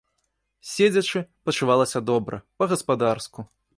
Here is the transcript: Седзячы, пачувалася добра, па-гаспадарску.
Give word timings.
Седзячы, 0.69 1.21
пачувалася 1.49 2.01
добра, 2.11 2.41
па-гаспадарску. 2.63 3.39